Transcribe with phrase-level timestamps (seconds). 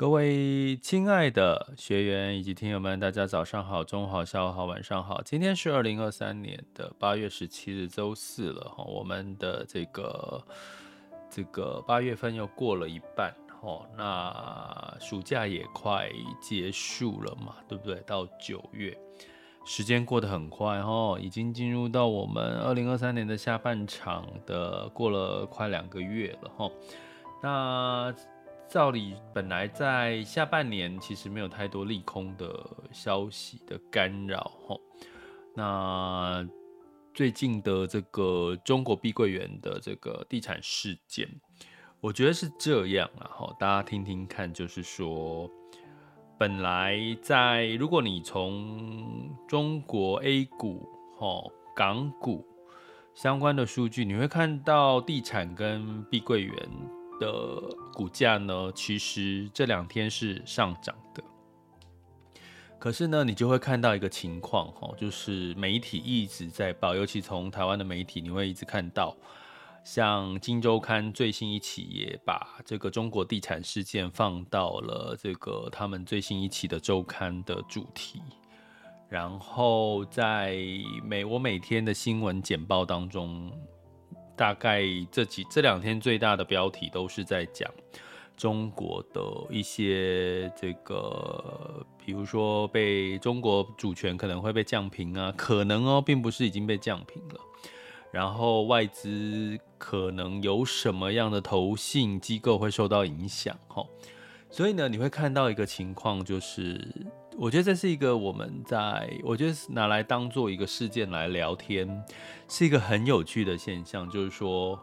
[0.00, 5.20] 各位亲爱的学员以及听友们，大家早上好、中午好、下午好、晚上好。
[5.20, 8.82] 今天是二零二三年的八月十七日，周四了哈。
[8.82, 10.42] 我们的这个
[11.28, 18.02] 这个八月份又过了一半哦，那暑假也快结束了嘛，对不对？
[18.06, 18.96] 到九月，
[19.66, 26.70] 时间过得很快哈，已经进入到我们二零二三年的下半场的，过了快两个月了哈。
[27.42, 28.14] 那
[28.70, 34.80] 照理本来在下半年其实没有太多利空的消息的干扰吼，
[35.56, 36.48] 那
[37.12, 41.28] 最近的这个中国碧桂园的这个地产事件，
[42.00, 45.50] 我觉得是这样啊哈，大家听听看，就是说，
[46.38, 51.42] 本来在如果你从中国 A 股哈
[51.74, 52.46] 港股
[53.14, 56.54] 相关的数据，你会看到地产跟碧桂园。
[57.20, 61.22] 的股价呢，其实这两天是上涨的。
[62.80, 69.14] 可是呢，你就会看到一个情况哈，就是媒体一直在报，尤其从台湾的媒体，你会一直看到，
[69.84, 78.20] 像《金周刊》最新一期也把这个中国地产事件放到了这个他们最新一期的周刊的主题。
[79.08, 80.56] 然后在
[81.04, 83.52] 每我每天的新闻简报当中。
[84.40, 87.70] 大概这几这两天最大的标题都是在讲
[88.38, 97.40] 中国的一些这个，比如说被中国主权可能会被降平啊，可能哦，并不是已经被降平了。
[98.10, 103.84] 然后外资可能有什么样的投信机构会受到影响，哈。
[104.48, 106.80] 所以呢，你会看到一个情况就是。
[107.36, 112.04] 我觉得这是一个我们在，我觉得拿来当做一个事件来聊天，
[112.48, 114.08] 是一个很有趣的现象。
[114.10, 114.78] 就是说，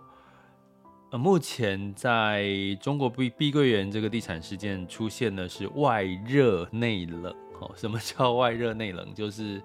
[1.12, 2.48] 呃，目前在
[2.82, 7.36] 中国碧碧桂园这个地产事件出现的是外热内冷。
[7.60, 9.14] 哦，什么叫外热内冷？
[9.14, 9.62] 就是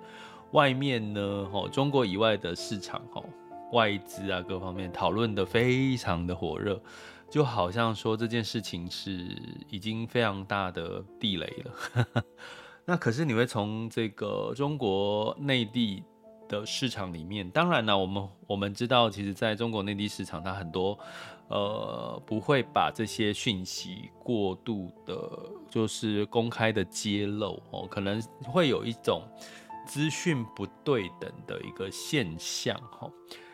[0.51, 1.21] 外面呢，
[1.53, 3.25] 哦，中国以外的市场，哦，
[3.73, 6.79] 外资啊各方面讨论的非常的火热，
[7.31, 9.27] 就好像说这件事情是
[9.71, 12.25] 已经非常大的地雷了。
[12.85, 16.03] 那可是你会从这个中国内地
[16.49, 20.99] 的市场里面，当然呢，我们我们知道，其实在中国内地市场，它很多
[21.49, 25.17] 呃不会把这些讯息过度的，
[25.71, 29.23] 就是公开的揭露哦，可能会有一种
[29.87, 33.09] 资讯不对等的一个现象哈，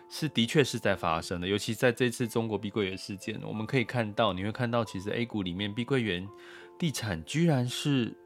[0.09, 6.27] 是的确是在发生的，尤其在这次中国碧桂园事件，我们可以看到，你会看到，其实 A 股里面碧桂园
[6.79, 8.17] 地产居然是。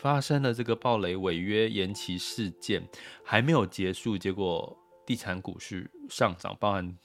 [0.00, 2.82] 发生了这个暴雷违约延期事件
[3.22, 4.74] 还没有结束，结果
[5.04, 6.96] 地产股市上涨，包含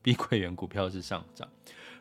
[0.00, 1.48] 碧桂园股票是上涨。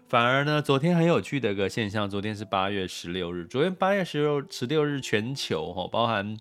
[0.08, 6.38] 反而呢，昨天很有趣的一个现象，昨天是八月十六日，昨天八月十六十六日全球哈，包含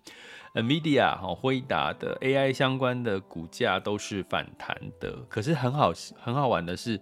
[0.53, 5.25] NVIDIA 哈辉达的 AI 相关的股价都是反弹的。
[5.27, 5.91] 可是很好
[6.21, 7.01] 很好玩的是。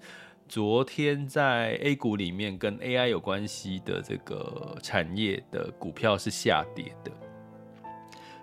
[0.52, 7.12] 昨天在 A 股里面跟 AI 有关系的这个产业的股票是下跌的，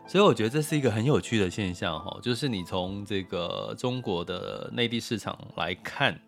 [0.06, 6.18] 所以我觉得这是一个很有趣的现象哈，就是你从这个中国的内地市场来看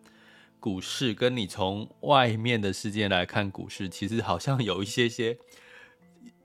[0.60, 5.38] 股市，跟你从外面的世界来看股市，其实好像有一些些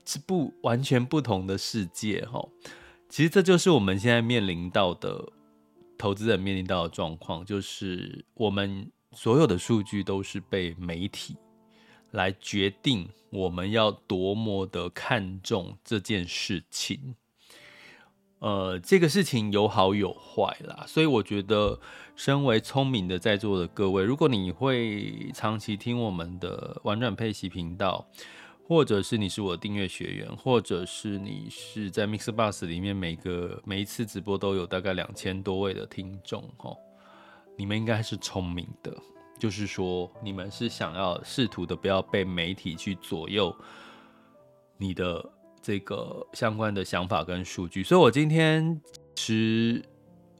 [0.06, 2.42] 是不完全不同的世界哈。
[3.10, 5.30] 其实这就是我们现在面临到的
[5.98, 8.90] 投资人面临到的状况，就是我们。
[9.16, 11.38] 所有的数据都是被媒体
[12.10, 17.14] 来决定，我们要多么的看重这件事情。
[18.40, 21.80] 呃，这个事情有好有坏啦，所以我觉得，
[22.14, 28.06] 身为聪明的在座的各位，如果你会长期听我们的玩转配息频道，
[28.68, 36.76] 或者是你是我的订阅学员，或者是你是在 MixBus 里面每个每一次直播都有大概两千多位的听众哦。
[37.56, 38.94] 你们应该是聪明的，
[39.38, 43.54] 就是说你们是想要试图的不要被媒体去左右
[44.76, 45.24] 你的
[45.60, 47.82] 这个相关的想法跟数据。
[47.82, 48.80] 所以我今天
[49.14, 49.84] 其实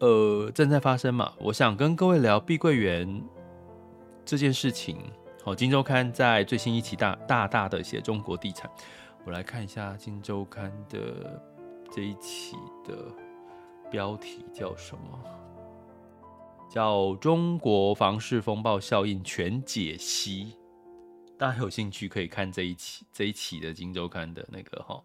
[0.00, 3.22] 呃正在发生嘛，我想跟各位聊碧桂园
[4.24, 4.98] 这件事情。
[5.44, 8.68] 哦，《金周刊》在最新一期大大大的写中国地产。
[9.24, 11.40] 我来看一下《金周刊》的
[11.88, 12.96] 这一期的
[13.88, 15.20] 标题叫什么？
[16.68, 20.44] 叫《中国房市风暴效应全解析》。
[21.38, 25.02] 大家有兴趣可以看这一期这一期的《金周刊》的那个哈。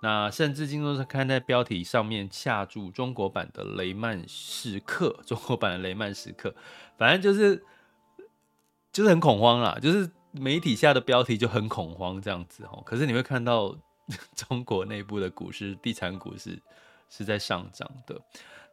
[0.00, 6.54] 那甚至《金周刊》在标题上面下注中国版的雷曼时刻， 中国版的雷曼时刻，
[6.96, 7.64] 反正就是。
[8.92, 12.82] 就是很恐慌啦，就是媒体下的标题就很恐慌这样子哦。
[12.84, 13.74] 可是你会看到
[14.36, 16.60] 中国内部的股市、地产股市
[17.08, 18.20] 是在上涨的。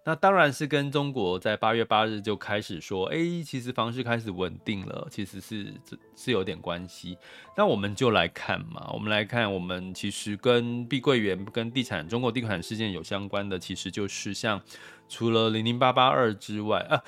[0.03, 5.73] 那当然是跟中国在八月八日就开始说，哎、其实房市开始稳定了，其实是
[6.15, 7.17] 是有点关系。
[7.55, 14.61] 那我们就来看嘛，我们来看，我们其实跟碧桂园、跟地产、中国地产事件有相关的，其实就是像
[15.07, 17.03] 除了零零八八二之外啊。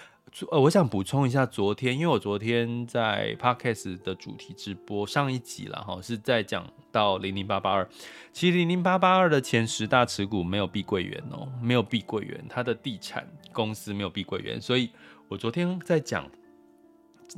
[0.50, 7.88] 呃，我想补充一下，昨天因为我昨天在 Podcast 的主题直播上一集了哈，是在讲到零零八八二，
[8.31, 14.89] 其实零零八八二的前十大持股没有碧桂园哦，没有碧桂园，它的地产公司没有碧桂园，所以
[15.28, 16.25] 我昨天在讲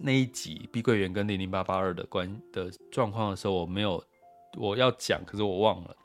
[0.02, 4.04] 那一集碧桂园跟零零八八二的关的状况的时候，我没有
[4.56, 5.96] 我要讲，可是我忘了。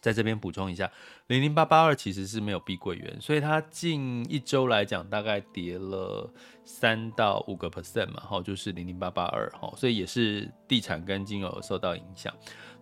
[0.00, 0.90] 在这边补充一下，
[1.26, 6.32] 零零八八二其实是没有碧桂园，所以它近一周来讲大概跌了
[6.64, 12.32] 三到五个 percent 嘛，哈，就是零零八八二，哈，所以也是地产跟金融受到影响。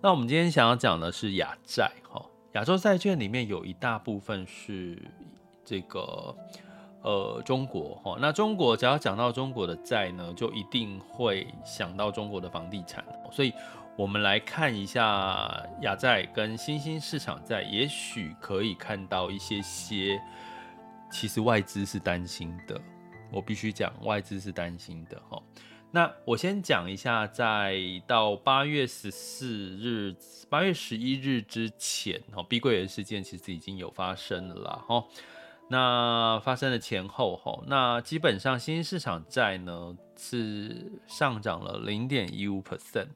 [0.01, 5.03] 那我们今天想要讲的是亚债，哈，亚洲债券里面有一大部分是
[5.65, 6.37] 这个
[7.03, 13.53] 呃中国，哈，那中国只要讲到中国的债呢，就一定会想到中国的房地产，所以。
[13.99, 20.23] 我们来看一下亚债跟新兴市场债，也许可以看到一些些，
[21.11, 22.81] 其实外资是担心的。
[23.33, 25.43] 我必须讲，外资是担心的哈。
[25.91, 30.15] 那我先讲一下，在到八月十四日、
[30.49, 35.05] 八月十一日之前，哈，碧桂园事件其实已经有发生了啦，哈。
[35.71, 43.09] 那发生的前后，哈，那基本上新兴市场债呢是上涨了零点一五 percent。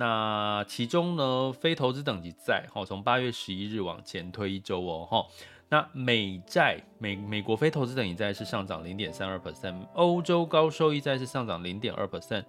[0.00, 5.26] 那其中呢，非投资等级债，哈，从八月十一日往前推一周哦，哈，
[5.68, 12.42] 那美债美美国非投资等级债是上涨零点三二 percent，欧洲高收益债是上涨零点二 percent，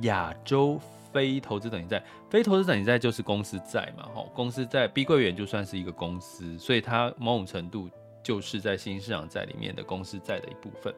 [0.00, 0.80] 亚洲
[1.12, 7.86] 非投资等级债，非投资等级债就是公司债嘛，哈，公司债，碧桂园就算是一个公司，所以它某种程度
[8.22, 10.90] 就是在新市场债里面的公司债的一部分，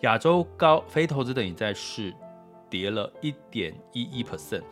[0.00, 2.14] 亚洲高非投资等级债是
[2.70, 4.62] 跌了一点一一 percent。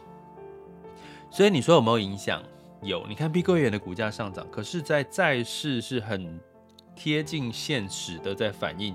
[1.30, 2.42] 所以你说有没有影响？
[2.82, 6.40] 有，你看碧桂园的股价上涨，可是，在债市是很
[6.94, 8.94] 贴近现实的，在反映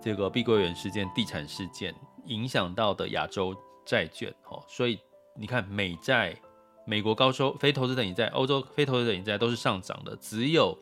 [0.00, 1.94] 这个碧桂园事件、地产事件
[2.26, 4.32] 影响到的亚洲债券。
[4.48, 4.98] 哦，所以
[5.34, 6.36] 你看美债、
[6.86, 10.78] 美国高收非投资等级债、欧洲非投资等级债都是上涨的，只有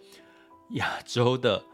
[0.71, 1.65] 亚洲的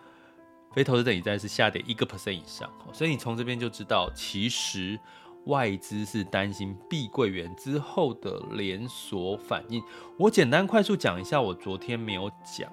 [0.74, 2.70] 非投资等级债是下跌一个 percent 以上。
[2.92, 5.00] 所以你从这边就知道，其实。
[5.48, 9.82] 外资是担心碧桂园之后的连锁反应。
[10.16, 12.70] 我简单快速讲一下，我昨天没有讲。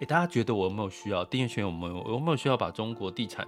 [0.00, 1.24] 诶，大家觉得我有没有需要？
[1.26, 1.96] 订阅群有没有？
[2.08, 3.46] 有没有需要把中国地产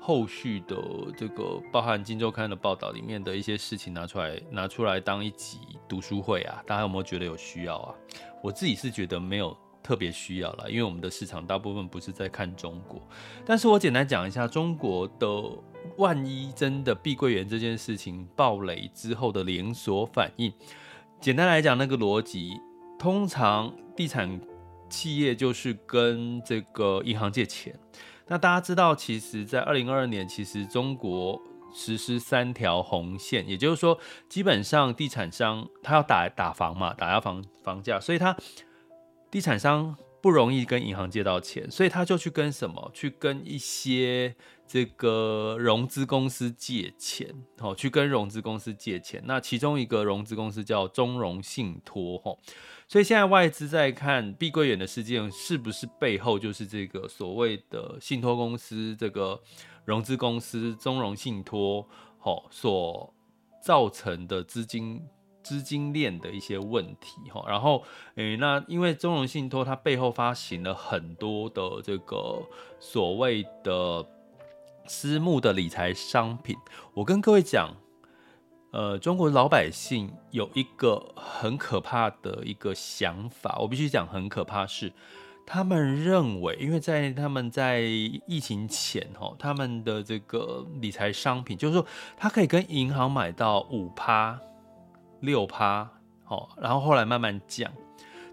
[0.00, 0.76] 后续的
[1.16, 6.62] 这个包含《金周刊》的报道里面的一些事情拿出来，拿出来当一集读书会啊？
[6.66, 7.94] 大家有没有觉得有需要啊？
[8.42, 13.00] 我自己是觉得没有特别需要了，因为我们的市场大部分不是在看中国。
[13.44, 15.28] 但是我简单讲一下中国的。
[15.96, 20.50] 万一真的碧桂园这件事情爆雷之后的连锁反应，
[21.20, 22.52] 简单来讲，那个逻辑，
[22.96, 24.40] 通常地产
[24.88, 27.76] 企业就是跟这个银行借钱。
[28.28, 31.42] 那大家知道，其实，在二零二二年，其实中国
[31.74, 33.98] 实施三条红线，也就是说，
[34.28, 38.36] 基本上地产商他要打打房嘛，打压房房价，所以他
[39.32, 42.88] 地产商不容易跟银行借到钱，所以他就去跟什么？
[42.94, 44.36] 去跟一些。
[44.64, 49.22] 这个融资公司借钱，好，去跟融资公司借钱。
[49.26, 52.34] 那其中一个融资公司叫中融信托，哈，
[52.88, 59.38] 所以现在外资在看碧桂园的事件，是不是背后就是这个所谓的信托公司，这个
[59.84, 61.86] 融资公司中融信托，
[62.18, 63.12] 好，所
[63.62, 65.02] 造成的资金
[65.42, 67.44] 资金链的一些问题，哈。
[67.48, 67.82] 然后，
[68.14, 72.42] 诶，那因为中融信托它背后发行了很多的这个
[72.80, 74.06] 所谓的。
[74.84, 76.56] 私募的理财商品，
[76.92, 77.76] 我跟各位讲，
[78.72, 84.92] 呃，中国老百姓有一个很可怕的一个想法，我必须讲很可怕是，
[85.46, 94.36] 他们认为，因为在他们在疫情前哈，他们的这个理财商品，就是说他可以跟银行买到五趴、
[95.22, 95.90] 六趴，
[96.24, 97.72] 好，然后后来慢慢降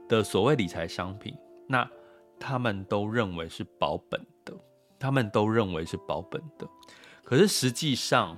[0.07, 1.33] 的所谓理财商品，
[1.67, 1.89] 那
[2.37, 4.53] 他们都认为是保本的，
[4.99, 6.67] 他们都认为是保本的。
[7.23, 8.37] 可是实际上，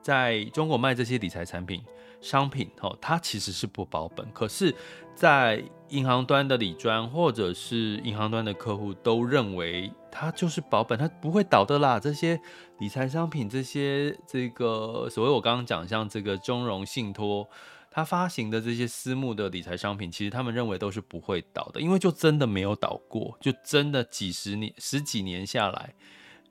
[0.00, 1.84] 在中国卖这些理财产品。
[2.20, 4.74] 商品哦，它其实是不保本，可是，
[5.14, 11.98] 在银行端的理专或者是银行端的客户都认为它就是保本，它不会倒的啦。
[12.00, 12.40] 这些
[12.78, 17.48] 理财商品，这些这个所谓我刚刚讲像这个中融信托，
[17.90, 25.94] 它发行的这些私募的理财商品，其实他们认为都是不会倒的，因为就真的没有倒过，就真的几十年、十几年下来，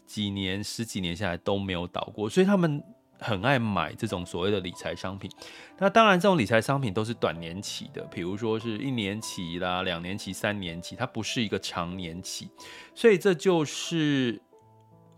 [0.05, 2.83] 几年、十几年下来都没有倒过，所以他们。
[3.19, 5.29] 很爱买这种所谓的理财商品，
[5.79, 12.49] 那当然这种理财商品都是短年期的，比如说是一年期啦、两年期、三年期，它不是一个长年期，
[12.93, 14.39] 所以这就是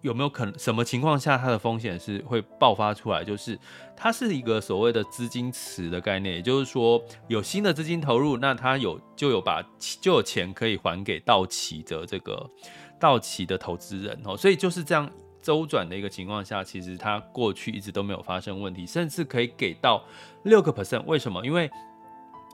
[0.02, 3.60] 有没有可能什么情况下它的风险是会爆发出来，就是
[3.98, 9.62] 它是一个所谓的资金池的概念，也就是说有新的资金投入，那它有就有把
[10.00, 12.50] 就有钱可以还给到期的这个
[12.98, 15.12] 到期的投资人哦，所以就是这样。
[15.50, 20.06] 周转的一个情况下，其实它过去一直都没有发生问题，甚至可以给到
[20.44, 21.04] 六个 percent。
[21.08, 21.44] 为什么？
[21.44, 21.68] 因为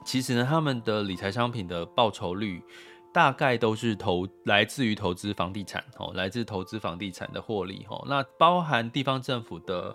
[0.02, 2.62] 其实呢，他们的理财商品的报酬率
[3.12, 8.02] 大概都是投来自于投资房地产哦，来自投资房地产的获利哦。
[8.08, 9.94] 那包含地方政府的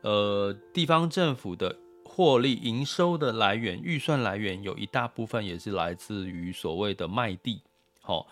[0.00, 7.60] 呃地方政府的获利营收的来源，预算来源有一大部分也是来自于所谓的卖地
[8.06, 8.24] 哦。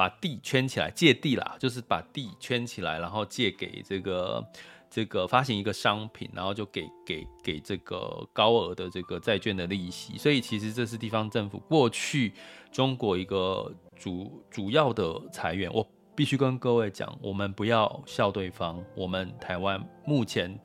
[0.00, 4.42] 把地圈起来，借地啦，就是把地圈起来，然后借给这个
[4.88, 10.16] 这个发行一个商品，然后就给给给这个高额的这个债券的利息。
[10.16, 12.32] 所以其实这是地方政府过去
[12.72, 15.70] 中国一个主主要的财源。
[15.70, 18.82] 我必须跟各位讲，我们不要笑对方。
[18.96, 20.58] 我们台湾目前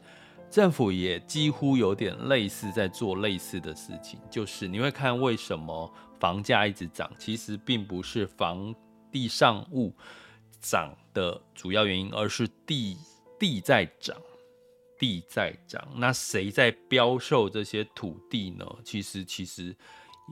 [0.49, 8.73] 政府也几乎有点类似在做类似的事情，就是你会看为什么房价一直涨，其实并不是房。
[9.15, 9.95] 地上物
[10.59, 12.97] 涨的主要原因，而是地
[13.39, 14.13] 地在涨，
[14.99, 15.87] 地在涨。
[15.95, 18.65] 那谁在标售这些土地呢？
[18.83, 19.73] 其实，其实，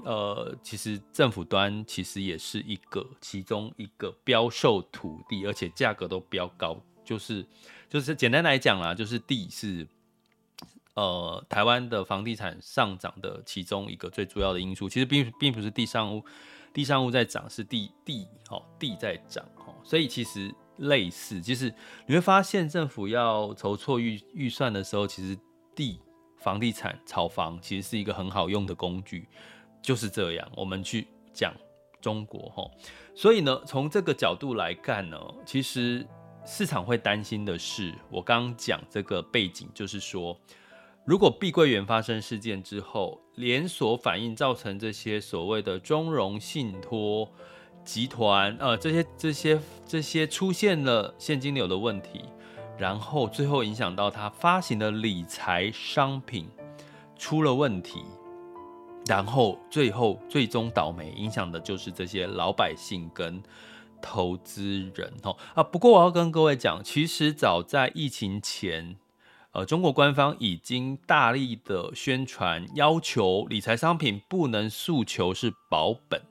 [0.04, 6.78] 呃，其实政府端其实也是一个其中一个标售土地，而且价格都标高。
[7.06, 7.46] 就是，
[7.88, 9.88] 就是简单来讲啦，就是地是
[10.96, 14.90] 呃台湾的房地产上涨的其中一个最主要的因素。
[14.90, 16.26] 其实并并不是地上物。
[16.74, 21.74] 地上物在涨，是地地哦，地在涨哦，所以其实类似，就是
[22.08, 25.38] 你会发现政府要筹措预预算的时候，其实
[25.76, 26.00] 地
[26.40, 29.28] 房地产炒房其实是一个很好用的工具，
[29.82, 30.52] 就是这样。
[30.58, 31.54] 我们去讲
[32.02, 32.70] 中国哈，
[33.14, 36.06] 所以呢，从这个角度来看呢，其实
[36.44, 40.38] 市场会担心的是，我刚刚讲这个背景，就是说。
[41.06, 47.30] 如果碧桂园发生事件之后，连锁反应造成这些所谓的中融信托
[47.84, 52.22] 集团，呃，这些这些这些出现了现金流的问题，
[52.78, 56.48] 然后最后影响到他发行的理财商品
[57.18, 58.00] 出了问题，
[59.06, 63.44] 然后最后最终倒霉，影响的就是这些老百姓跟
[64.02, 65.62] 投资人哦啊。
[65.62, 68.96] 不过我要跟各位讲，其实早在疫情前。
[69.54, 76.22] 呃，中国官方已经大力的宣传，要求理财商品不能诉求是保本，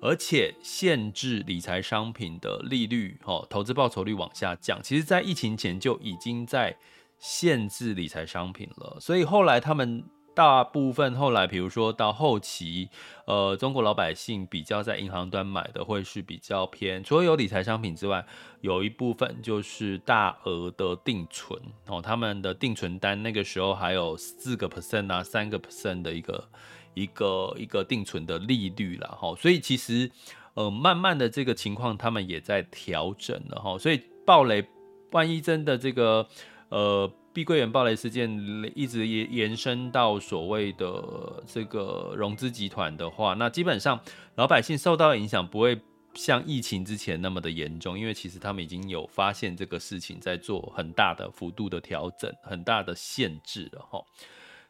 [0.00, 4.82] 而且限制理财商品的利率，哦，投资报酬率往下降。
[4.82, 6.74] 其实，在疫情前就已经在
[7.18, 10.02] 限制理财商品了，所以后来他们。
[10.38, 12.90] 大部分后来，比如说到后期，
[13.24, 18.24] 呃，中国老百姓比较在银行端买的会是比较偏，除了有理财商品之外，
[18.60, 26.48] 有一部分就是大额的定存哦，他们的定存单那个时候还有四个 percent 啊，三个 percent 的一个
[26.94, 30.08] 一个一个定存的利率了哈，所以其实
[30.54, 34.64] 呃，慢慢的这个情况他们也在调整了哈，所以暴雷，
[35.10, 36.28] 万一真的这个
[36.68, 37.10] 呃。
[37.32, 38.28] 碧桂园暴雷事件
[38.74, 44.00] 一直延延伸到所谓的这个融资集团的话，那基本上
[44.34, 45.80] 老百姓受到影响不会
[46.14, 54.02] 像疫情之前那么的严重，因为其实他们已经有发现这个事情在做很大的幅度的调整，很大的限制了哈。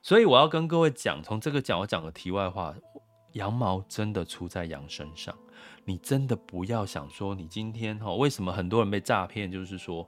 [0.02, 2.74] 所以我要跟各位讲，从这个讲，我讲个题外话，
[3.32, 5.34] 羊毛真的出在羊身上，
[5.86, 10.06] 你真的不要想说你今天哈，为什么很多人被诈骗，就是说。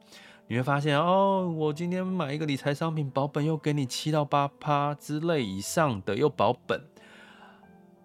[0.51, 6.83] 你会发现哦，我今天买一个理财商品，保本又给你七到八趴之类以上的，又保本，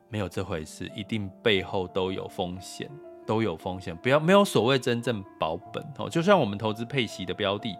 [0.09, 2.87] 没有这回事，一定背后都有风险。
[3.25, 6.07] 都有风险，不要没有所谓真正保本哦。
[6.07, 7.75] 就像我们投资配息的标的，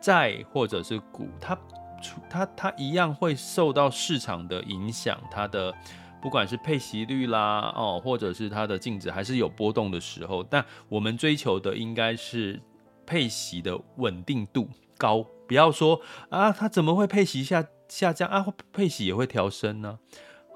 [0.00, 1.58] 债或者是股，它
[2.30, 5.74] 它它一样会受到市场的影响，它的
[6.22, 12.62] 不管是配息率啦哦，或者是它的净值还是有波动的时候，但我们追求的应该是
[13.06, 18.46] 配息的稳定度高，不要说啊，它怎么会配息下下降啊？
[18.72, 19.98] 配息也会调升呢？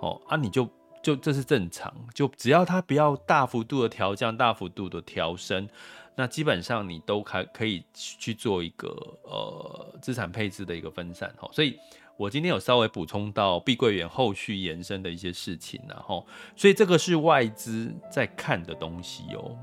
[0.00, 0.69] 哦啊，你就。
[1.02, 5.66] 就这是正常，就只要它不要大幅度的调降、大幅度的调升，
[6.14, 8.88] 那基本上你都还可以去做一个
[9.23, 11.49] 呃资产配置的一个分散哈。
[11.54, 11.78] 所以
[12.19, 19.57] 我今天有稍微补充到碧桂园后续延伸的一些事情，然后所以这个是外资在看的东西哦。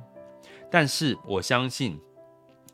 [0.72, 2.02] 但是我相信。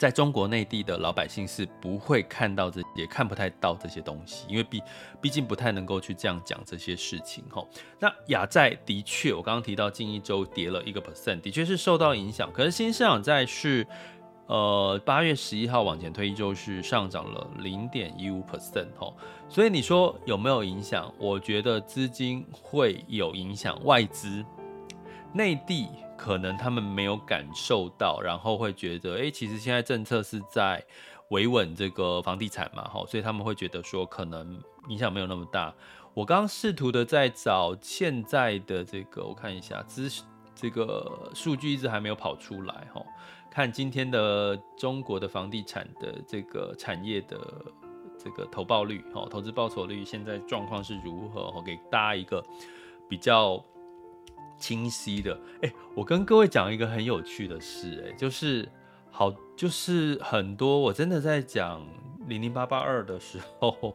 [0.04, 4.84] 在中国内地的老百姓是不会看到这，也看不太到这些东西，因为毕
[5.22, 7.66] 毕竟不太能够去这样讲这些事情哈。
[8.00, 12.52] 那亚债的确，我刚刚提到近一周跌了一个 percent，的确是受到影响。
[12.52, 13.88] 可是新市场债是，
[14.48, 19.10] 呃，八月十一号往前推一周是上涨了零点一五 percent 哈。
[19.48, 21.10] 所以你说有没有影响？
[21.18, 24.44] 我觉得资金会有影响，外资
[25.34, 25.90] 内地。
[26.16, 30.82] 可能他们没有感受到，然后会觉得，哎，其实现在政策是在
[31.32, 35.74] 维稳这个房地产嘛，哈，所以他们会觉得说，可能影响没有那么大。
[36.14, 40.10] 我刚试图的在找现在的这个，我看一下，资
[40.56, 43.04] 这个数据一直还没有跑出来，哈，
[43.52, 47.66] 看今天的中国的房地产的这个产业的
[48.18, 51.52] 这个投报率，哈，投资报酬率现在状况是如何？
[51.54, 52.42] 我给大家一个
[53.10, 53.62] 比较。
[54.64, 58.66] 清晰的，哎、我跟各位讲一个很有趣的事、欸，哎，就是
[59.12, 61.86] 好，就是很多我真的在讲
[62.30, 63.94] 零零八八二的时候，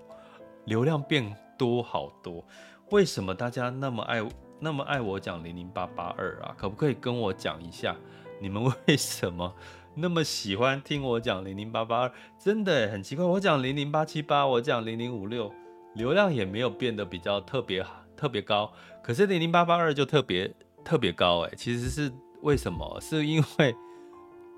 [0.67, 2.45] 流量变多好多。
[2.91, 4.23] 为什么大家那么爱
[4.61, 6.55] 那么爱我讲零零八八二啊？
[6.59, 7.97] 可不可以跟我讲一下，
[8.39, 9.55] 你们 为什么
[9.95, 12.13] 那么喜欢听我讲零零八八二？
[12.39, 15.51] 真的、很奇怪，我讲零零八七八，我讲零零五六，
[15.95, 17.83] 流量也没有变得比较特别。
[18.19, 20.53] 特别高，可是零零八八二就特别
[20.89, 22.99] 特别高哎，其实是为什么？
[22.99, 23.77] 是因为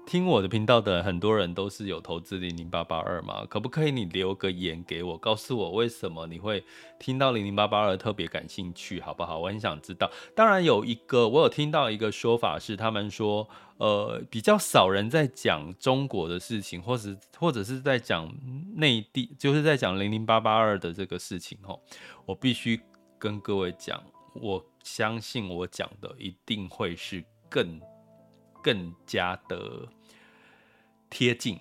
[0.06, 3.44] 听我的频道的很多人都是有投资零零八八二吗？
[3.46, 6.62] 可不可以你留个言给我，告诉我为什么你会
[7.00, 9.40] 听到零零八八二特别感兴趣，好不好？
[9.40, 10.08] 我很想知道。
[10.36, 18.32] 当然有一个，我有听到一个说法是，他们说，呃，比较少人在讲中国的事情，或者或者是在讲
[18.76, 21.80] 内地，就是在讲零零八八二的这个事情哦，
[22.24, 22.80] 我必须。
[23.18, 27.80] 跟各位讲，我相信我讲的一定会是更
[28.62, 29.88] 更加的
[31.08, 31.58] 贴近，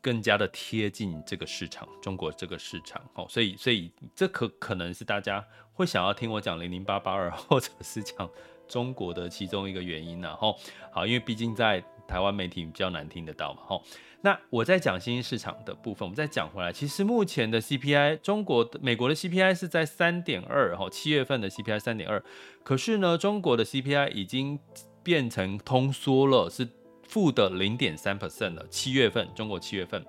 [0.00, 8.28] 更加的贴近这个市场，中国这个市场哦，所以所以这可可能是大家会想要听我讲零零八八二，或者是讲
[8.68, 10.58] 中国的其中一个原因，然后
[10.92, 13.82] 好，因为毕竟在台湾媒体比较难听得到嘛，吼。
[14.22, 16.72] 那我在讲新兴市场的部分，我们再讲回来。
[16.72, 22.22] 其实目前的 CPI，中国的、美国的 CPI 是在三点二，哈，七月份的 CPI 三点二。
[22.62, 24.58] 可是呢，中国的 CPI 已经
[25.02, 26.66] 变成通缩了，是
[27.06, 28.66] 负的零点三 percent 了。
[28.70, 30.02] 七月份，中国七月份，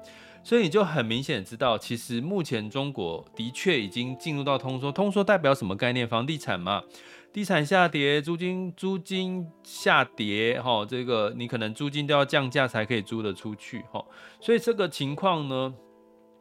[0.46, 4.90] 所以你就很明显知道，其实目前中国的确已经进入到通缩。
[4.90, 6.08] 通缩代表什么概念？
[6.08, 6.82] 房地产嘛。
[7.36, 14.02] 地产下跌，租金租金下跌，哈，这个你可能租金都要降价才可以租得出去，哈，
[14.40, 15.76] 所以这个情况呢，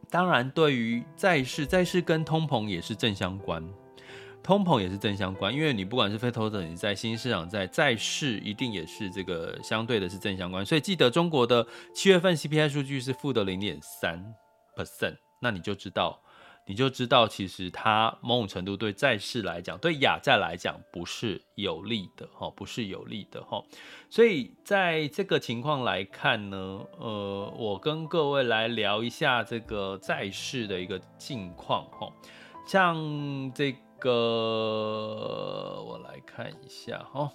[0.08, 3.60] 当然对于债市，债市跟通膨也是正相关，
[4.40, 14.24] 通膨也是正相关，因为你不管是非投资等级债、新市场在，债市一定也是这个相对的是正相关，所以记得中国的七月份 CPI 数据是负的零点三
[14.76, 16.20] percent，那你就知道。
[16.66, 23.62] 你就知道，其实它某种程度对债市来讲，对亚债来讲不是有利的哈，不是有利的哈。
[24.08, 26.56] 所以在这个情况来看呢，
[26.98, 32.10] 呃，我跟各位来聊一下这个债市的一个近况哈。
[32.66, 34.10] 像这个，
[35.86, 37.30] 我来看一下哈。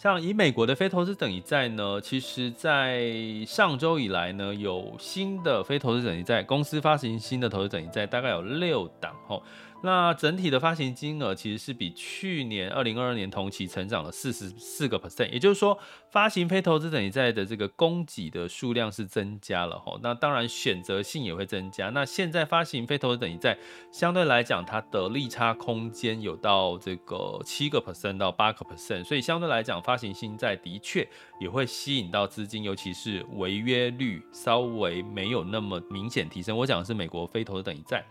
[0.00, 3.10] 像以美国的非投资等级债呢，其实，在
[3.44, 9.42] 上周以来呢，有新的非投资等级债公司发行新的投资等级债，大概有六档吼。
[9.80, 15.78] 那整体的发行金额其实是比去年二零二二年同期成长了四十四个 percent，也就是说，
[16.10, 19.96] 发行非投资等级债的这个供给的数量是增加了哈。
[20.02, 21.90] 那当然选择性也会增加。
[21.90, 23.56] 那现在发行非投资等级债
[23.92, 31.08] 相对来讲，它的利差空间有到这个七个 percent 到八个 percent，所以相对来讲，发行新债的确
[31.40, 36.56] 也会吸引到资金，尤其是违约率稍微没有那么明显提升。
[36.56, 38.04] 我讲的是美国非投资等级债。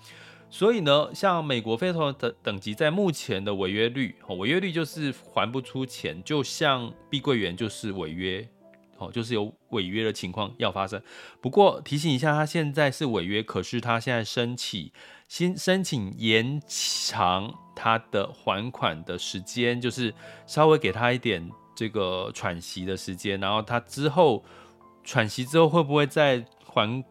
[0.49, 8.47] 所以呢，像美国非投的等级在目前的违约率，违约率就是还不出钱，就像碧桂园就是违约，
[8.97, 11.01] 哦，就是有违约的情况要发生。
[11.41, 14.89] 不过提醒一下，他现在是违约，可是他现在申请
[15.27, 20.13] 新申请延长他的还款的时间，就是
[20.45, 24.41] 稍微给他一点这个喘息的时间，然后他之后
[25.03, 27.03] 喘息之后会不会再还？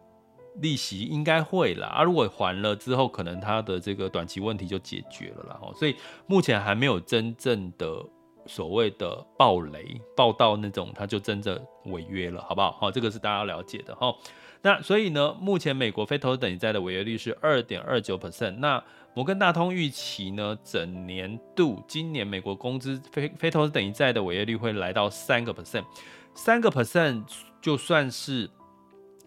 [0.59, 8.03] 利息应该会啦，啊，如果还了之后，可能他的这个短期问题就解决了啦，所以目前还没有真正的
[8.45, 12.71] 所谓的暴雷暴到那种，他就真的违约了，好不好？
[12.71, 14.15] 好，这个是大家要了解的哈。
[14.61, 18.57] 那所以呢，目前美国非投资等级债的违约率是二点二九 percent。
[18.57, 25.85] 那摩根大通预期呢，整年度今年美国公司非非投资等级债的违约率会来到三个 percent，
[26.33, 27.23] 三个 percent
[27.61, 28.49] 就算是。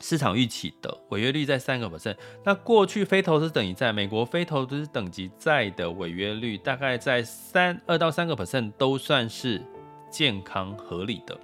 [0.01, 9.63] 市场预期的违约率在三个 percent，那过去非投资等级债，美国非投资等级债的违约率大概在三二到三个 percent，都算是
[10.11, 11.39] 健康合理的。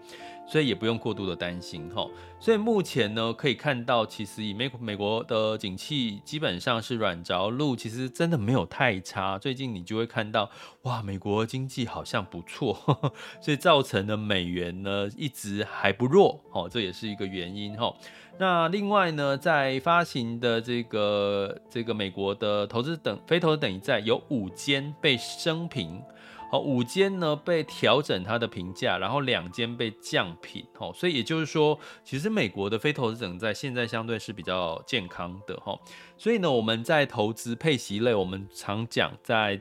[0.49, 9.37] 所以也不用过度的担心哈，所以目前呢，可以看到，其实以美美国的景气基本上是软着陆，其实真的没有太差。
[9.41, 10.49] 最近你就会看到，
[10.83, 12.79] 哇，美国经济好像不错，
[13.43, 17.93] 所以造成的美元呢一直还不弱，哦，这也是一个原因哈。
[18.39, 26.03] 那另外呢，在发行的这个这个美国的投资等非投资等级债有五间被升评。
[26.49, 30.65] 好，五间呢被调整它的评价，然后两间被降评。
[30.79, 35.77] 哦，所以也就是说，其实美国的非投资等债现在相对是比较健康的哈。
[36.17, 39.61] 所以呢，我们在投资配息类，我们常讲，在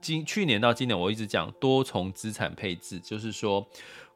[0.00, 3.66] 今去年到今年，我一直讲多重资产配置，就是说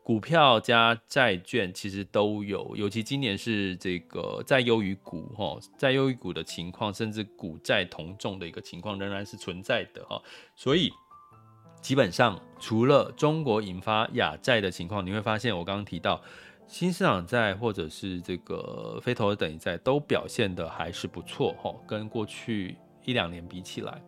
[0.09, 10.19] 股票加债券其实都有，尤其今年是这个债优于股哈，债优于股的情况，甚至股债同重的一个情况仍然是存在的哈，
[10.57, 10.91] 所以。
[11.83, 16.21] 基本上，除了中国引发亚债的情况，你会发现我刚刚提到
[16.67, 24.03] 新市场债或者是这个非投资等级债都表现得还是不错哈，跟过去一两年比起来，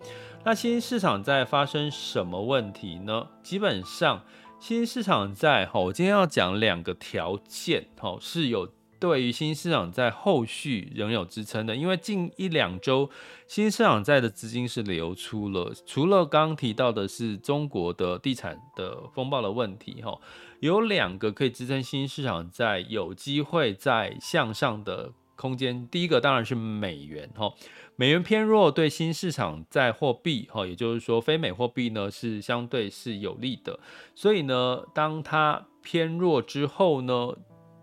[0.44, 3.28] 那新市场债发生什么问题呢？
[3.42, 4.24] 基本上，
[4.61, 8.68] 新市场债哈，我今天要讲两个条件哈，是有。
[9.01, 13.09] 对于新市场债后续仍有支撑的，因为近一两周
[13.46, 20.20] 新市场债的资金是流出了，除了刚刚提到的是中国的地产的风暴的问题，哈，
[20.61, 25.88] 有两个可以支撑新市场债有机会再向上的空间。
[25.88, 27.51] 第一个当然是美元，哈，
[28.00, 33.78] 美元偏弱对新市场在货币，哈，也就是说非美货币呢是相对是有利的，
[34.14, 37.34] 所以呢，当它偏弱之后呢。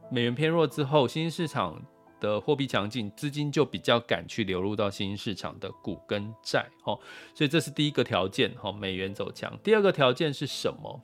[0.10, 1.80] 美元偏弱之后，新兴市场
[2.19, 6.97] 的货币强劲，资金就比较敢去流入到新兴市场的股跟债，哦，
[7.36, 9.56] 所以这是第一个条件，哈，美元走强。
[9.62, 11.01] 第二个条件是什么？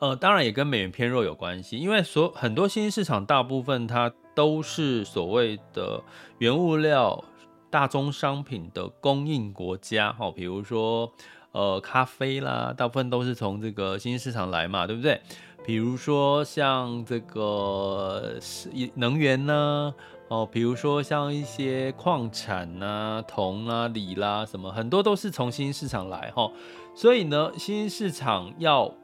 [0.00, 6.02] 呃，当然也跟美元偏弱有关系，因为所很多新兴市场大部分它都是所谓的
[6.38, 7.24] 原物料、
[7.70, 11.12] 大宗商品的供应国家，哈，比如说
[11.52, 15.20] 呃咖啡啦，大部分都是从这个新兴市场来嘛，对不对？
[15.66, 18.34] 比如说像这个
[18.94, 19.94] 能源呢，
[20.28, 26.50] 哦，比如说像一些矿产呐、铜啊、锂啦什么，很多都是从新兴市场来哈，
[26.94, 28.94] 所以呢，新兴市场要。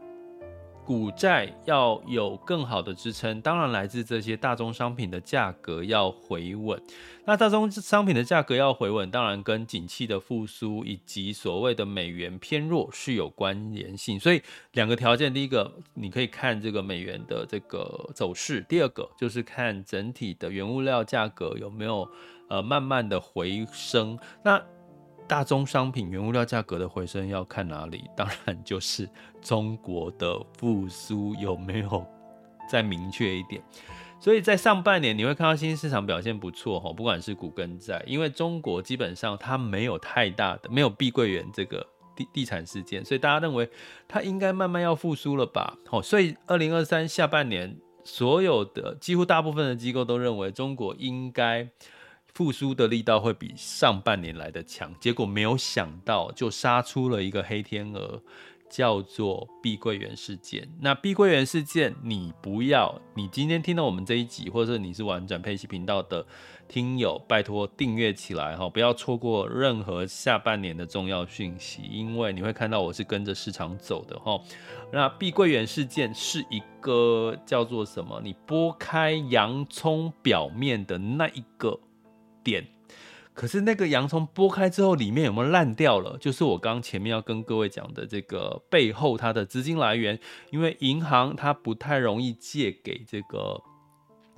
[0.85, 6.81] 股债要有更好的支撑，当然来自这些大宗商品的价格要回稳。
[7.25, 14.21] 那大宗商品的价格要回稳，当然跟景气的复苏以及所谓的美元偏弱是有关联性。
[14.21, 14.43] 所以
[14.73, 22.07] 两个条件，第一个你可以看这个美元的这个走势，第二个就是看整体的原物料价格有没有
[22.49, 24.19] 呃慢慢的回升。
[24.43, 24.63] 那
[25.27, 28.05] 大宗商品原物料价格的回升要看哪里？
[28.15, 29.09] 当然就是
[29.41, 32.07] 中国的复苏有没有
[32.71, 33.63] 再明确一点。
[34.21, 43.69] 所以在上半年你会看到新兴市场表现不错哈，不管是股跟债，因为中国基本上它没有太大的没有碧桂园这个地地产事件，所以大家认为
[44.07, 45.77] 它应该慢慢要复苏了吧？
[45.87, 51.69] 好，所以二零二三下半年所有的几乎大部分的机构都认为中国应该。
[52.35, 58.21] 复苏的力道会比上半年来的强，结果没有想到就杀出了一个黑天鹅，
[58.69, 60.69] 叫做碧桂园事件。
[60.81, 66.27] 那碧桂园事件，你不要，你今天听到我们这一集，或者是你是玩转配息频道的
[66.67, 74.41] 听友，拜托订阅起来哈，不要错过任何下半年的重要讯息，因为你会看到我是跟着市场走的哈。
[74.93, 78.21] 那碧桂园事件是一个叫做什么？
[78.25, 81.79] 你剥开洋葱表面的那一个。
[82.45, 82.67] 点
[83.33, 86.17] 可是那个洋葱剥开之后，里面有没有烂掉了？
[86.19, 90.17] 就是我刚前面要跟各位讲的这个背后它的资金来源，
[90.53, 93.61] 因为银行它不太容易借给这个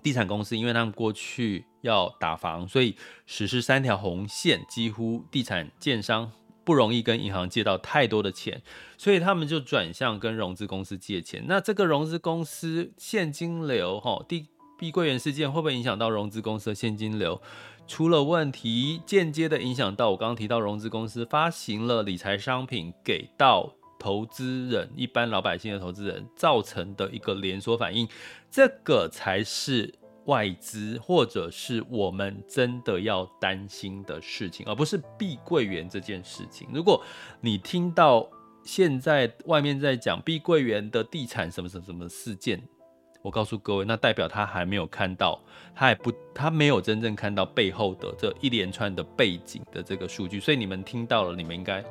[0.03, 6.33] 地产公司，因为他们过去要打房，所以实施三条红线，几乎地产建商
[6.65, 8.63] 不容易跟银行借到太多的钱，
[8.97, 11.45] 所以他们就转向跟融资公司借钱。
[11.47, 14.47] 那这个融资公司现金流，哈，地
[14.79, 17.41] 碧桂园事件会不会影响到融资公司的现金流？
[17.87, 28.09] 出了问题，间接的影响到我刚刚提到融资公司发行了理财商品给到投资人，一般老百姓的投资人造成的一个连锁反应，
[28.51, 29.95] 这个才是
[30.25, 36.69] 外资或者是我们真的要担心的事情，而不是碧桂园这件事情。
[36.73, 37.01] 如果
[37.41, 38.29] 你听到
[38.65, 42.61] 现在外面在讲碧桂园的地产什么什么什么事件，
[43.27, 45.37] 我告诉各位，那代表他还没有看到，
[45.75, 51.85] 他还不，他没有真正看到背后的这一连串的背景的这个数据，所以你们听到了，你们应该。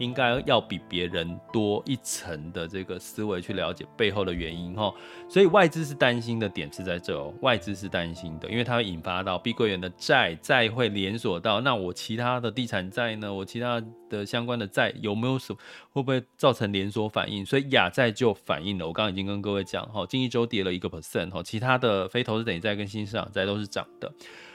[0.00, 4.92] 应该要比别人多一层的这个思维去了解背后的原因哈，
[5.28, 15.58] 所以外资是担心的点是在这哦，外资是担心的，因为它会引发到碧桂园的债，债会连锁到那我其他的地产债呢，我其他的相关的债有没有什么
[15.92, 17.44] 会不会造成连锁反应？
[17.44, 24.10] 所以亚债就反应了，我刚刚已经跟各位讲哈，近一周跌了一个 percent 哈，其他的非投资等级债跟新市场债都是涨的。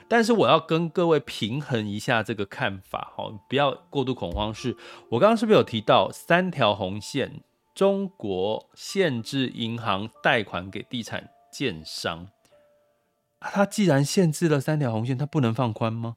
[0.07, 4.53] 但是我要跟各位平衡一下这个看法，哈，不要过度恐慌。
[4.53, 4.77] 是
[5.09, 7.41] 我刚刚是不是有提到三条红线？
[7.73, 12.29] 中国限制银行贷款给地产建商，
[13.41, 16.15] 它既然限制了三条红线，它不能放宽吗？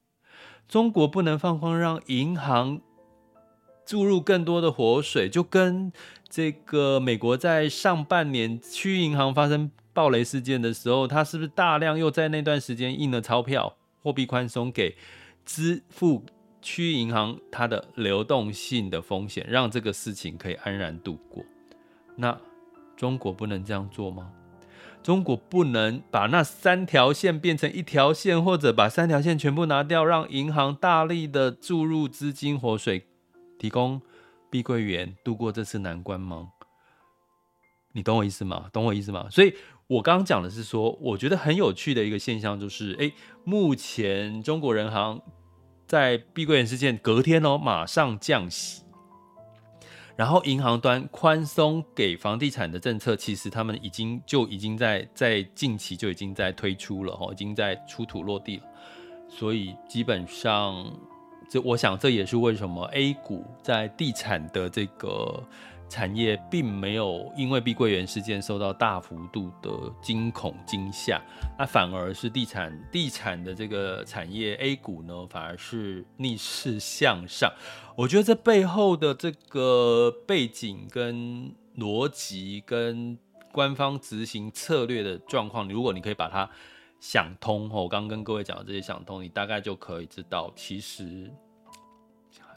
[0.68, 2.81] 中国不能放宽，让银行
[3.85, 5.90] 注入更多的活水，就跟
[6.29, 13.78] 这个美国在上半年区域银行发生暴雷事件的时候，它是不是大量又在那段时间印了钞票？
[14.03, 14.97] 货币宽松给
[15.45, 16.25] 支付
[16.61, 21.45] 区银行它的流动性的风险，让这个事情可以安然度过。
[22.17, 22.39] 那
[22.97, 24.33] 中国不能这样做吗？
[25.03, 33.07] 中国不能把那三条线变成一条线，或者把三条线全部拿掉，让银行大力的注入资金活水，
[33.59, 34.03] 提供
[34.51, 36.49] 碧桂园度过这次难关吗？
[37.93, 38.69] 你懂我意思吗？
[38.73, 39.29] 懂我意思吗？
[39.31, 39.55] 所以。
[39.88, 43.11] 我刚刚讲的是说，我觉得很有趣的一个现象就是，诶，
[43.42, 45.18] 目前中国人行
[45.87, 48.83] 在碧桂园事件隔天哦，马上降息，
[50.14, 58.64] 然后银行端宽松给房地产的政策，其实他们已经就已经在在近期就已经在推出了哦，已经在出土落地了，
[59.27, 60.85] 所以基本上，
[61.48, 65.42] 这我想这也是为什么 A 股在地产的这个。
[65.88, 69.70] 产业并没有因为碧桂园事件受到大幅度的
[70.03, 71.20] 惊恐惊吓，
[71.59, 77.51] 那反而是地产地产的这个产业 A 股呢，反而是逆势向上。
[77.96, 83.18] 我觉得这背后的这个背景跟逻辑跟
[83.51, 86.48] 官方执行策略的状况，如果你可以把它
[87.01, 91.33] 想通，我刚刚跟各位讲的这些想通，你大概就可以知道，其实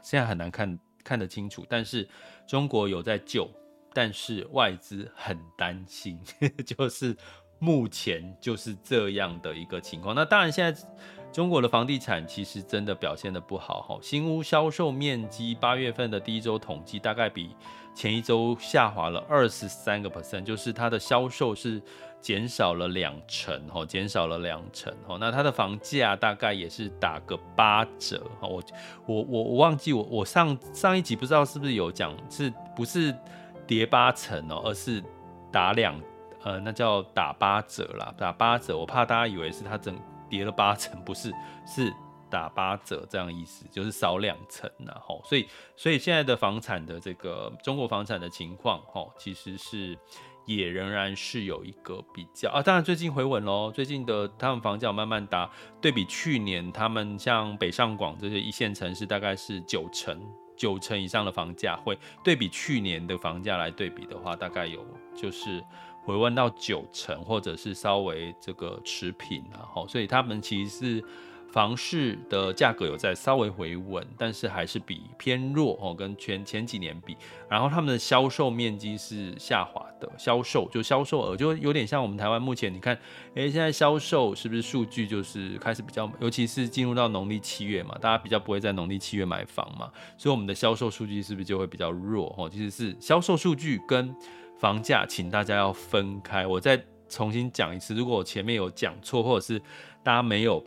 [0.02, 0.78] 现在很难看。
[1.02, 2.08] 看得清楚，但是
[2.46, 3.48] 中国有在救，
[3.92, 6.18] 但是外资很担心，
[6.64, 7.16] 就是
[7.58, 10.14] 目前就是这样的一个情况。
[10.14, 10.82] 那当然，现在
[11.32, 17.56] 中国的房地产其实真的表现的不好哈，新屋销售面积八月份的第一周统计大概比
[17.94, 21.80] 前一周下滑了二十三个 percent，就是它的销售是。
[22.22, 28.62] 减少了两成，哈，减少了两成，哈，那它的房价大概也是打个八折，哈，我
[29.06, 33.12] 我我我忘记我我上上一集不知道是不是有讲，是不是
[33.66, 35.02] 跌八成哦，而是
[35.50, 36.00] 打两，
[36.44, 41.32] 呃，那叫打八折啦，打八折，我怕大家以为是它整跌了八成，不是，
[41.66, 41.92] 是
[42.32, 49.98] 打八折这样意思，就是少两成呐，哈，所以所以现在的房产的这个中国房产的情况，哈，其实是。
[50.44, 53.70] 也仍然是有一个比较啊，当然最近回稳喽。
[53.70, 55.48] 最近的他们房价慢慢达，
[55.80, 60.20] 对比去年，他们像北上广这些一线城市，大概是九成
[60.56, 65.62] 九成以上的房价会对比去年的房价来对比的话，大概有就是
[66.02, 71.04] 回温到九成，或者是稍微这个持平然后，所以他们其实是。
[71.52, 77.14] 房市的价格有在稍微回稳，但是还是比偏弱哦，跟前前几年比。
[77.46, 82.98] 然后他们的销售面积是下滑的，销售就销售额就有点像我们台湾目前你看，
[83.34, 92.48] 诶，现在销售是不是数据就是开始比较，尤其是进入到农历七月嘛，大家比较不会在农历七月买房嘛，所以我们的销售数据是不是就会比较弱哦？
[92.48, 94.14] 其实是销售数据跟
[94.58, 96.46] 房价，请大家要分开。
[96.46, 99.60] 我再重新讲一次，如果我前面有讲错，或者是
[100.02, 100.64] 大家没有。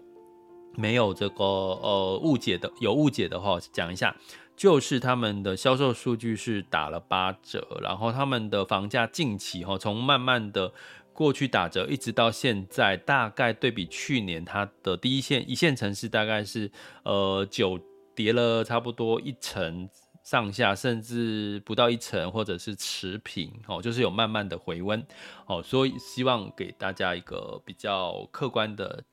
[0.78, 4.16] 没有这个呃误解的，有误解的话，讲一下，
[4.56, 10.72] 就是他们的销售数据是打了八折，然后他们的房价近期哈，从慢慢的
[11.14, 16.72] 过去打折，一直到现在，大概对比去年，它的第一线一线城市大概是
[17.04, 17.80] 呃九
[18.14, 19.90] 跌了差不多一成。
[20.24, 25.06] 上下甚至不到一成，或者是持平，哦，就是有慢慢的回温，
[25.46, 29.04] 哦，所以希望给大家一个比较客观的，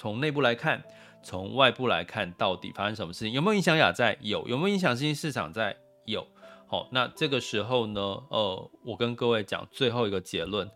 [0.00, 0.82] 从内部来看，
[1.22, 4.16] 从外部来看，到底发生什么事情，有没有影响亚债？
[4.22, 5.76] 有，有没有影响新兴市场债？
[6.06, 6.26] 有，
[6.66, 10.66] 好，那这个时候呢，呃，我跟各位讲最后一个结论，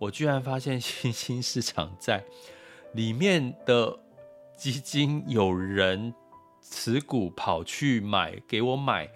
[0.00, 2.24] 我居然发现新兴市场债
[2.94, 3.96] 里面的
[4.56, 6.12] 基金有人
[6.60, 9.08] 持股跑去买，给我买。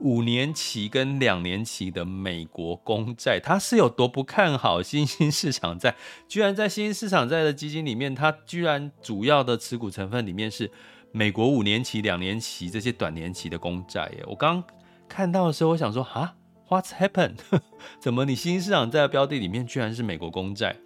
[0.00, 5.94] 五年期跟两年期的美国公债，它是有多不看好新兴市场债？
[6.26, 10.70] 居然在新兴市场债的基金里面，它居然主要的持股成分里面是
[11.12, 14.24] 美国五年期、两年期这些短年期的公债耶！
[14.26, 14.62] 我刚
[15.08, 16.34] 看到的时候，我想说啊
[16.68, 17.36] ，What's happened？
[18.00, 20.76] 怎么你新兴市场债的标的里面居然是美国公债？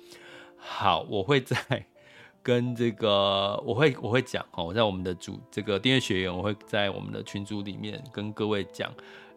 [0.57, 1.87] 好，我会在。
[2.45, 8.93] 跟这个我会我会讲哦，我在我们的主这个订阅学员，我会在我们的群组里面跟各位讲，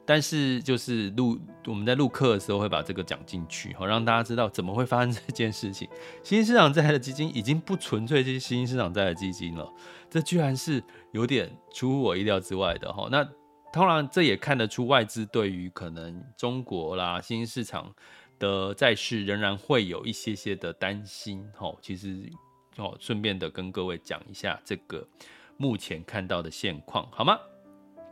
[0.06, 5.88] 但是就是录我们在录课的时候会把这个讲进去，好让大家知道怎么会发生这件事情。
[6.22, 9.74] 新兴市场债的基金已经不纯粹是新兴市场债的基金了，
[10.10, 13.08] 这居然是有点出乎我意料之外的哈。
[13.10, 13.26] 那
[13.72, 17.90] 当然这也看得出外资对于可能中国啦新兴市场
[18.38, 22.30] 的债市仍然会有一些些的担心哈，其实。
[22.78, 25.06] 哦，顺便的跟各位讲一下这个
[25.58, 27.40] 目前看到的现况，好吗？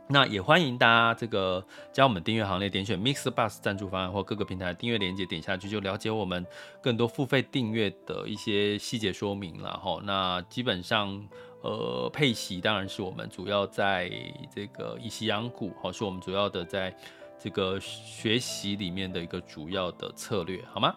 [0.08, 6.46] 那也欢迎大家这个加我们订阅行列，点选 Mix Bus 赞助方案或各个平台订阅链接，点下去就了解我们
[6.80, 10.00] 更多付费订阅的一些细节说明了哈。
[10.04, 11.28] 那基本上，
[11.62, 14.08] 呃，配息当然是我们主要在
[14.54, 16.96] 这个以息养股，好，是我们主要的在
[17.36, 20.96] 这个学习里面的一个主要的策略，好吗？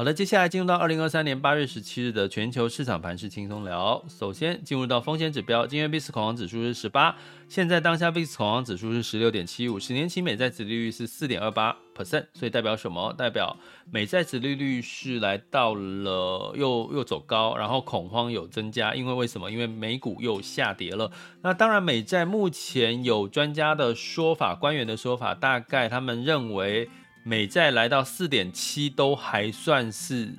[0.00, 4.02] 好的，接下来进入到二零二三年八月十七日的全球市场盘势轻松聊。
[4.08, 7.14] 首先进入到风险指标，今天 VIX 恐慌指数是十八，
[7.48, 13.12] 现在当下 VIX 恐慌指数是十六点七五，十年期美债殖利率是四点二八 percent，所以代表什么？
[13.12, 13.54] 代表
[13.92, 19.50] 美债殖利率是来到了又又走高，然后恐慌有增加，因为为什么？
[19.50, 21.12] 因为美股又下跌了。
[21.42, 26.88] 那当然，美债目前有专家的说法，官员的说法，大概他们认为。
[27.22, 30.32] 美债来到四点七都还算是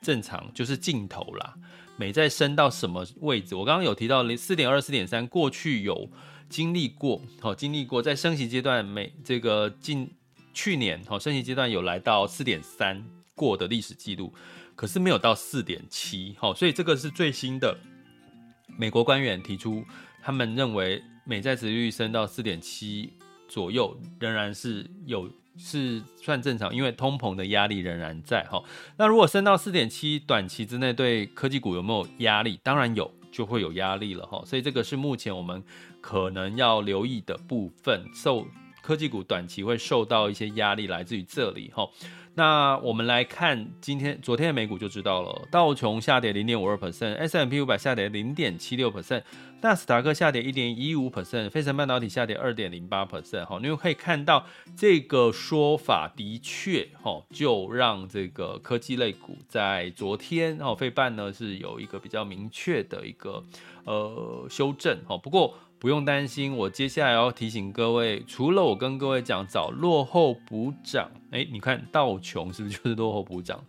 [0.00, 1.54] 正常，就是尽头啦。
[1.96, 3.54] 美债升到什么位置？
[3.54, 6.08] 我刚刚有提到四点二、四点三，过去有
[6.48, 10.10] 经历过，好，经历过在升息阶段，美这个近
[10.54, 13.04] 去年好升息阶段有来到四点三
[13.34, 14.32] 过的历史记录，
[14.74, 17.76] 可是没有到四点七，好，所以这个是最新的
[18.78, 19.84] 美国官员提出，
[20.22, 23.12] 他们认为美债殖利率升到四点七
[23.48, 25.28] 左右，仍然是有。
[25.56, 28.62] 是算正常，因为通膨的压力仍然在哈。
[28.96, 32.58] 那如果升到四点七，短期之内对科技股有没有压力？
[32.62, 34.42] 当然有，就会有压力了哈。
[34.46, 35.62] 所以这个是目前我们
[36.00, 38.46] 可能要留意的部分，受
[38.82, 41.88] 科技股短期会受到一些压力，来自于这里哈。
[42.34, 49.22] 那我们来看今天、昨天的美股就知道了，道琼下跌零点五二 percent，S&P 五百下跌零点七六 percent，
[49.60, 53.44] 纳斯达克下跌一点一五 percent，费城半导体下跌二点零八 percent。
[53.44, 63.44] 哈，你们可以看到这个说法的确，哈，就让这个科技类股在昨天，哦，费半呢是有一个比较明确的一个
[63.84, 65.54] 呃修正，哈，不过。
[65.82, 73.64] 不用担心，我接下来要提醒各位，除了我跟各位讲找落后补涨，诶，你看道穷是不是就是落后补涨？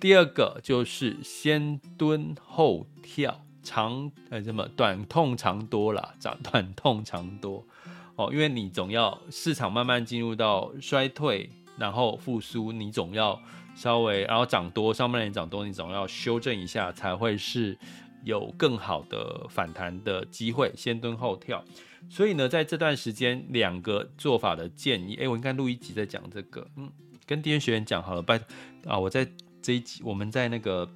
[0.00, 7.66] 第二个就是先蹲后跳，长呃什么短痛长多啦，长短痛长多
[8.14, 13.36] 哦，因为你总要市场慢慢进入到衰退，然后复苏，你总要
[13.74, 17.76] 稍微然后涨多，上半年涨多，你总要修正一下才会是。
[18.26, 21.64] 有更好的反弹的机会，先蹲后跳。
[22.10, 26.66] 所以呢，在这段时间，两个做法的建议，哎，我应该录一集再讲这个。
[26.76, 26.90] 嗯，
[27.24, 28.38] 跟订阅学员讲好了，拜
[28.84, 29.26] 啊，我在
[29.62, 30.86] 这一集我们在那个。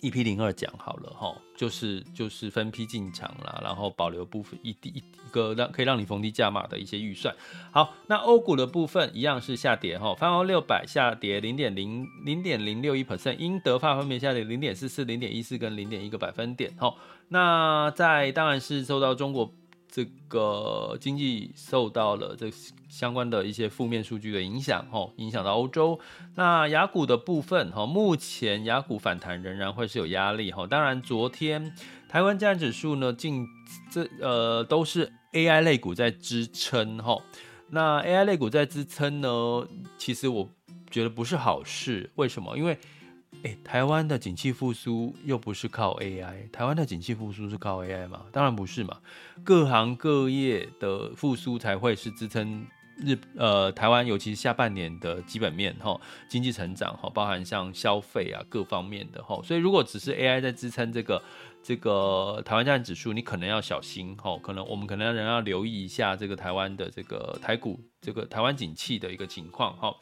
[0.00, 7.34] EP 零二讲好了哈，就是就是分批进场啦，然后保留部分一一一个让可以让你逢低加码的一些预算。
[7.70, 16.94] 好，那欧股的部分一样是下跌哈，泛欧六百下跌零点零零点零六一 percent，英德法分别下跌零点四四、零点一四跟零点一个百分点哈。
[17.28, 19.52] 那在当然是受到中国。
[19.90, 22.50] 这个经济受到了这
[22.88, 25.98] 相关的一些负面数据的影响，吼，影响到欧洲。
[26.34, 30.66] 那雅股的部分，哈，目前雅股反弹仍然会是有压力，哈。
[30.66, 31.72] 当然，昨天
[32.08, 33.46] 台湾加权指数呢，近
[33.90, 37.16] 这呃都是 AI 类股在支撑，哈。
[37.70, 39.68] 那 AI 类股在支撑呢，
[39.98, 40.48] 其实我
[40.90, 42.56] 觉得不是好事，为什么？
[42.56, 42.78] 因为
[43.42, 48.22] 哎，台湾的景气复苏又不是靠 AI，台湾的景气复苏是靠 AI 吗？
[48.32, 48.96] 当然不是嘛，
[49.44, 52.66] 各行各业的复苏才会是支撑
[53.00, 61.22] 日呃台湾，尤其是下半年的基本面哈，经济成长哈，包含像消费啊各方面的哈，所以如果只是 AI 在支撑这个
[61.62, 69.94] 这个台湾加权指数，你可能要小心哈，可能我们可能仍要留意一下这个台湾的这个台股这个台湾景气的一个情况哈。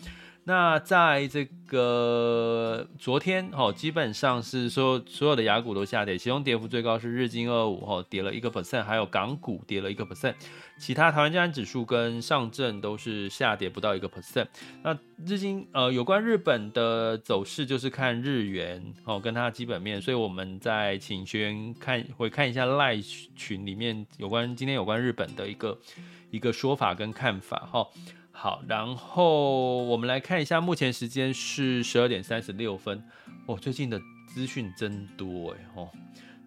[0.48, 10.34] 那在这个昨天，哈，基本上是说所有的雅股都下跌，其中跌幅最高是日经二五，哈，跌了一个 percent，还有港股跌了一个 percent，
[10.78, 14.46] 其他台湾加权指数跟上证都是下跌不到一个 percent。
[14.84, 22.96] 那日经，呃，有关日本的走势就是看日元，哦，跟它基本面，所以我们在请学员看，会看一下赖
[23.34, 25.76] 群里面有关今天有关日本的一个
[26.30, 27.84] 一个说法跟看法，哈。
[28.38, 33.02] 好，然后我们来看一下，目前时间是十二点三十六分。
[33.46, 35.88] 哦，最近的资讯真多哎哦。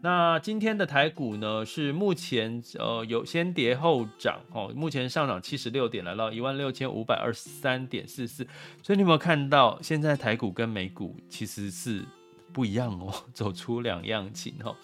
[0.02, 8.48] 那今天的台股呢，是目前呃有先跌后涨哦，目前上涨七十六点，来到一万六千五百二十三点四四。
[8.84, 12.06] 所以你有没有看到，现在台股跟美股其实是
[12.54, 14.76] 不一样哦， 走出两样情哦。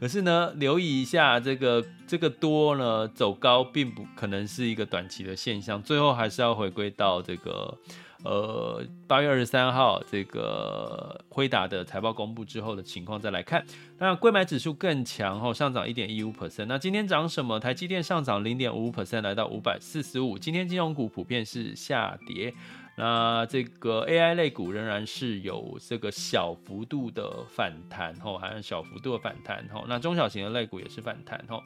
[0.00, 7.76] 可是呢，留意一下这个这个多呢走高，并不可能是一个短期的现象，最后还是要回归到这个
[8.24, 13.62] 呃八月二十三号这个辉达的财报公布之后的情况再来看。
[13.98, 16.64] 那贵买指数更强哦，上涨一点一五 percent。
[16.64, 17.60] 那今天涨什么？
[17.60, 20.38] 台积电上涨零点五五 percent，来到五百四十五。
[20.38, 22.54] 今天金融股普遍是下跌。
[23.00, 29.86] 那这个 AI 类股仍然是有这个小幅度的反弹吼，还有小幅度的反弹吼。
[29.88, 31.62] 那中小型的类股也是反弹吼。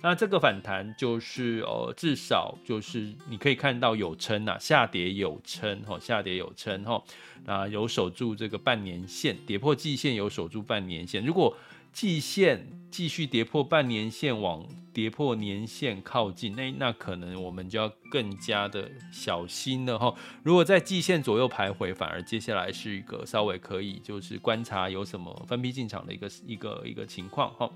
[0.00, 7.04] 那这个反弹就是呃，至少就是你可以看到有撑呐，下跌有撑吼，下跌有撑吼。
[7.44, 11.22] 那有守住这个半年线，跌破季线有守住半年线。
[11.22, 11.54] 如果
[11.92, 20.14] 季线继续跌破半年线，往跌破年线靠近，那那可能我们就要更加的小心了哈。
[20.42, 27.70] 如果在季线左右徘徊，反而接下来是一个稍微可以就是观察有什么分批进场的一个一个一个情况哈。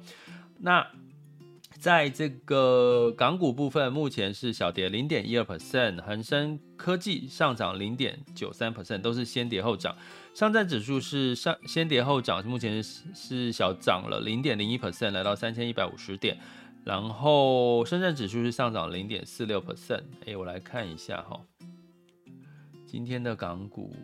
[0.59, 0.87] 那
[1.79, 9.97] 在这个港股部分，目前是小跌零点一二 percent，恒生科技上涨零点九三 percent，都是先跌后涨。
[10.35, 16.39] 上证指数是上先跌后涨，目前是小涨了零点零一 percent，来到三千一百五十点。
[16.85, 20.03] 然后深圳指数是上涨零点四六 percent。
[20.27, 21.41] 哎，我来看一下哈，
[22.87, 23.95] 今天的港股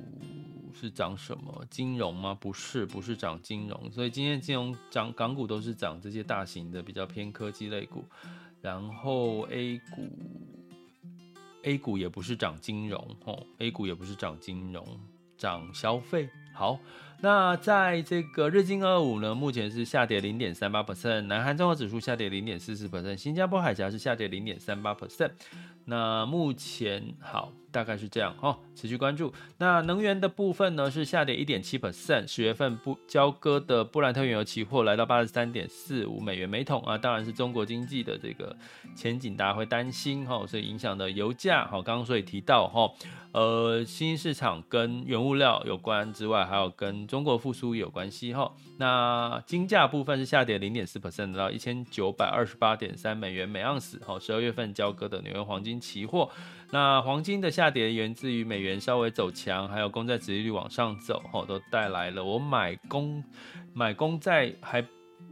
[0.72, 1.64] 是涨什么？
[1.70, 2.37] 金融吗？
[2.39, 3.91] 不是，不是涨金融。
[3.91, 8.05] 所以今天金融涨，港股都是涨这些大型的比较偏科技类股。
[8.61, 10.09] 然后 A 股
[11.62, 14.87] ，A 股也不是涨金融哦，A 股也不是涨金融。
[15.39, 16.78] 涨消费好，
[17.20, 25.30] 那在这个日经二五呢，目前是下跌零点三八 percent，南韩综合指数下跌零点四四 percent，新加坡海峡是下跌零点三八 percent。
[25.84, 27.53] 那目前好。
[27.79, 29.33] 大概是这样哦，持续关注。
[29.59, 38.57] 那能源的部分呢，是下跌一点七 percent，十月份不交割的布兰特原油期货来到八十三点四五美元每桶啊，当然是中国经济的这个
[38.97, 42.93] 前景，大家会担心哈，所以影响的油价哈，刚刚所以提到哈，
[43.31, 48.53] 呃，新兴市场跟原物料有关之外，还有跟中国复苏有关系哈。
[48.79, 56.29] 那金价部分是下跌零点四 percent，到一千九百二十八点三美元每盎司哈，十二月份交割的纽约黄金期货。
[56.71, 63.25] 那黄金的下跌源自于美元稍微走强，还有公债殖利率往上走，吼，都带来了我买公
[63.73, 64.85] 买公债还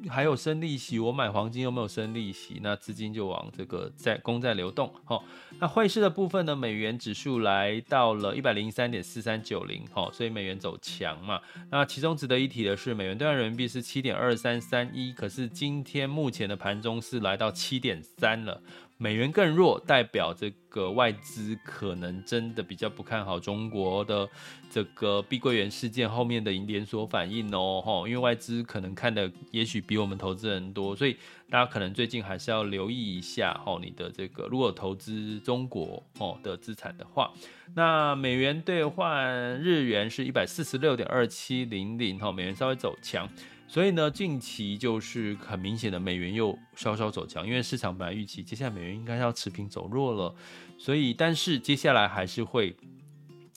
[0.09, 5.23] 还有升利息，我买黄金又没有升利息，那资金就往这个债公债流动，吼。
[5.59, 11.41] 那汇市的部分呢，美元指数来到了一百零三点四三九零，吼，所以美元走强嘛。
[11.71, 18.63] 那其中值得一提的是，美元兑换人民币是七点二三三一，可是今天目前的盘中是来到七点三了。
[18.99, 24.27] 美元更弱，代表这个外资可能真的比较不看好中国的
[24.71, 31.15] 这个碧桂园事件后面的连锁反应哦，因为外资可能看的也许比我们投资人多，所以
[31.51, 37.31] 大家可能最近还是要留意一下哦，你的这个如果投资中国哦的资产的话，
[37.75, 43.29] 那美元兑换日元是一百四十六点二七零零，哈，美元稍微走强。
[43.69, 50.35] 所以呢，近期就是很明显的美元又稍稍走强，因为市场本来预期接下来美元应该要持平走弱了，
[50.79, 52.77] 所以但是接下来还是会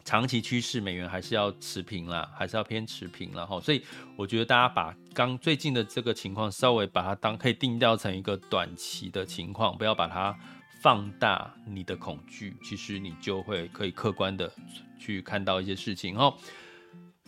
[0.04, 3.62] 长期趋势，美元还是要持平啦，还是要偏持平了哈。
[3.62, 3.84] 所以
[4.18, 10.36] 我觉得大家把刚最近的这个情况稍微把它当可以定调成一个短期的情况，不要把它
[10.82, 14.52] 放大你的恐惧，其实你就会可以客观的
[14.98, 16.34] 去看到一些事情哈。